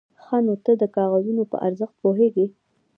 [0.23, 2.45] _ښه، نو ته د کاغذونو په ارزښت پوهېږې؟